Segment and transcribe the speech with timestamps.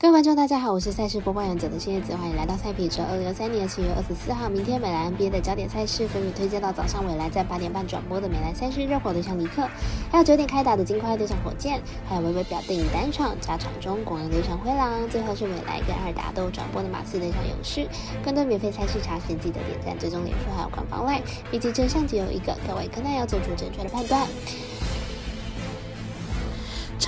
[0.00, 3.02] 各位观众，大家好，我是赛事播报员者的谢叶子，欢迎来到赛品车。
[3.10, 9.68] 二零二三年七月二十四号，明天美兰 NBA 的焦点赛事分别推荐到早上未来在八点半转播的美兰赛事热火对上尼克，
[10.08, 17.84] 还有九点开打的金块对上火箭，还有微微表电影单场加场中国人对上灰狼，最后是未来跟二打都转播的马刺对上勇士。
[18.24, 24.28] 更多免费赛事查询，记得点赞、追踪脸书还有官方 LINE，毕竟真相只有一个，各位可能要做出正确的判断。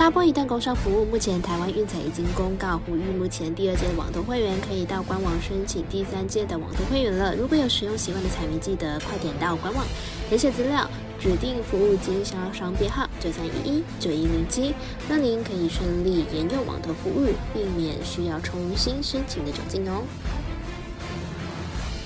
[0.01, 7.35] 插播一段工商服务，目前台湾运彩已经公告呼吁，目前第二届的网投会员可以到官网申请第三届的网投会员了。
[7.35, 9.85] 如果有使用习惯的彩迷，记得快点到官网
[10.27, 14.73] 填写资料，指定服务经销商编号九三一一九一零七，
[15.07, 20.01] 让您可以顺利沿用网投服务，避免需要重新申请的窘境哦。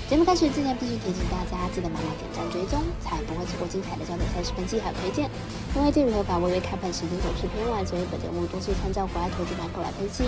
[0.08, 5.28] 节目开始之前，必须提醒大家，记得帮忙点赞追踪，才不会错过精彩的焦点赛事分析和推荐。
[5.74, 10.22] 因为鉴于合法，微微开盘时间总是偏晚，所以本节目多是参照国外投资盘口来分析。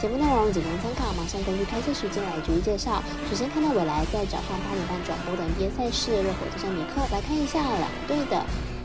[0.00, 3.02] 节目内容仅供参考，马上根据开赛时间来逐一介绍。
[3.28, 8.38] 首先看到未来在早上八点半转播的 NBA 赛事，热火对上尼克，来看一下两队的。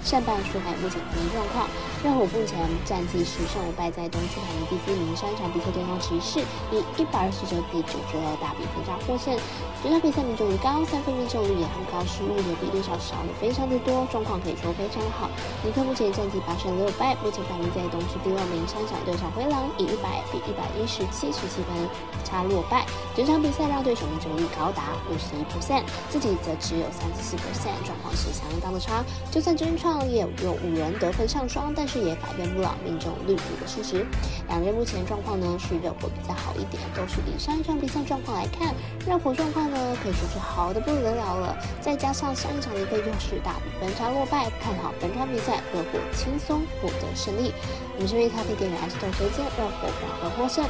[0.04, 1.68] 上半数还有目前排名状况，
[2.04, 5.16] 热火目前战绩十胜五败，在东区排名第四名。
[5.16, 6.40] 上一场比赛对上骑士，
[6.72, 9.36] 以一百二十九比九十二大比分差获胜。
[9.84, 15.30] 这场比赛命中率高，三分命中率也很高，失误也比对手少了非常的多，状况可以说非常好。
[15.64, 18.66] 尼克目前战绩八胜六败，目前排名在东区第六名。
[18.68, 21.76] 上场对上灰狼，以一百比一百一十七十七分
[22.24, 22.86] 差落败。
[23.16, 29.04] 整场比赛让对手命中率高达五十一 percent，自己则只有三十四 percent，状况是相当的差。
[29.32, 34.06] 就算真创业有五人得分上双，但是也改变不了命中率低的事实。
[34.48, 38.72] 两人目前状况呢是热火比较好一点，都是以上一场比赛状况来看，
[39.08, 41.58] 热火状况呢可以说是好的不得了了。
[41.82, 47.52] 再加上上一场的一个又是大比分差落败，看好本场比赛热火轻松获得胜利。
[47.96, 50.64] 我们这边咖啡店的 S 都推荐热火两分获胜。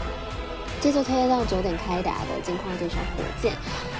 [0.81, 3.53] 接着推到九点开打的金矿对上火箭。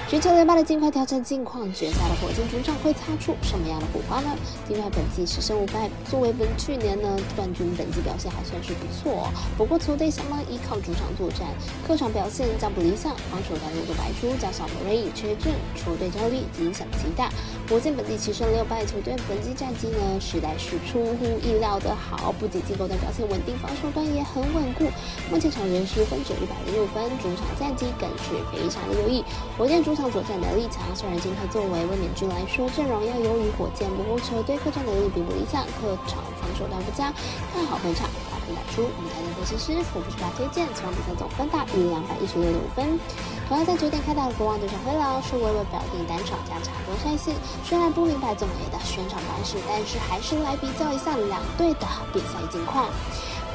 [0.08, 4.36] 全球连败的金块挑战近况决赛的火箭主场会擦出什么样的火花呢？
[4.68, 9.30] 金块本季十胜五败，作为本去年呢冠军，本季表现还算是不错。
[9.56, 11.46] 不过球队相当依靠主场作战，
[11.86, 17.30] 客场表现较不理想，防守端路都败出，加上梅瑞缺阵，球队焦虑影响极大。
[17.70, 24.86] 火箭本季七胜六败，球队本季战绩呢实在是出乎意料的好，不仅进攻端表现稳定，防守端也很稳固。
[25.30, 29.24] 目前场均失分值一百六分，主场战绩更是非常的优异。
[29.58, 37.14] 火箭主场作战能力强，虽然今天作为卫冕军来说阵容要优于火箭，不过球队客战能力并不理想，客场防守端不佳，
[37.54, 38.84] 看好本场大分打出。
[38.84, 43.00] 我们台的分析师福布斯巴推荐，这场比赛总分大于两百一十六点五分。
[43.48, 47.34] 同样在九点开打的国王对上灰狼，是微微表弟单场加插播赛事。
[47.66, 52.90] 虽然不明白总 A 的宣传方式，但是还是来比较一下两队的比赛近况。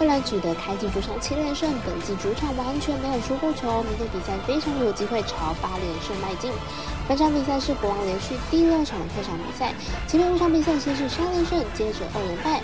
[0.00, 6.50] 未来取得开季主场七连胜，本季主场完全没有输过球，明天比赛非常有机会朝八连胜迈进。
[7.06, 9.72] 本场比赛是国王连续第六场客场比赛，
[10.08, 12.60] 前面五场比赛先是三连胜，接着二连败，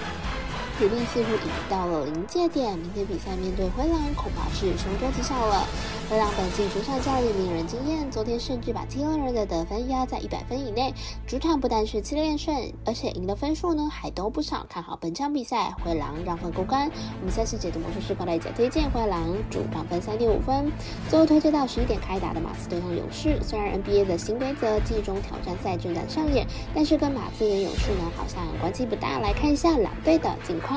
[0.80, 2.72] 体力似乎已经到了临界点。
[2.78, 5.68] 明天比赛面对灰狼，恐怕是凶多吉少了。
[6.08, 10.94] 灰狼本季主场教练令人惊艳，昨天甚至把七六人的得分压在一百分以内。
[11.26, 14.64] 主场不但是七连胜，而且赢的分数呢还都不少。
[14.70, 16.91] 看好本场比赛，灰狼让分过关。
[17.20, 20.72] 我们赛事解读魔术师高大姐推荐灰狼主让分三点五分。
[21.10, 23.38] 最后推荐到十一点开打的马刺对上勇士。
[23.42, 29.18] 虽然 NBA 的新规则季中挑战赛正在上演，但是跟马刺跟勇士呢好像关系不大。
[29.18, 30.69] 来看一下两队的近况。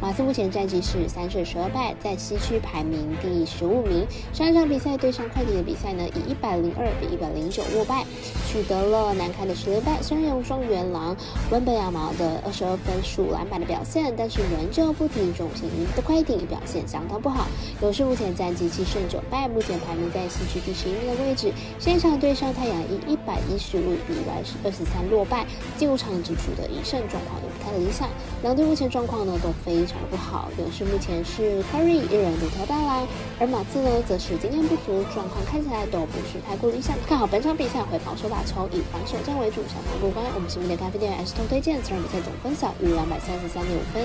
[0.00, 4.06] 马刺目前战绩是三胜十二败，在西区排名第十五名。
[4.32, 8.06] 上一场比赛对上快艇的比赛呢，以一百零二比一百零九落败，
[8.46, 10.00] 取得了难堪的十连败。
[10.00, 11.16] 虽然有双元狼
[11.50, 17.48] 温贝亚毛的二十二分数篮板的表现，但是仍旧不敌重型的快艇，表现相当不好。
[17.82, 21.52] 勇士目前战绩七胜九败，目前排名在西区第十一名的位置。
[21.80, 25.44] 现场对上太阳以一百一十五比一百二十三落败，
[25.76, 28.08] 进入场只取得一胜，状况也不太理想。
[28.42, 29.88] 两队目前状况呢都非。
[29.88, 33.08] 常不好，勇士目前是 Curry 一人独挑大梁，
[33.40, 36.94] 而马刺呢则是经验不足，状况看起来都不是太过理想。
[37.08, 40.26] 看好本场比赛会保守打球，以防守战为主，小盘过关。
[40.34, 44.04] 我们新闻的咖啡店 S 通推荐，这场比赛总分小于两百三十三点五分。